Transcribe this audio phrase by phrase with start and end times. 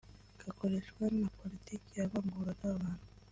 [0.41, 3.05] kakoreshwa na politiki yavanguraga abantu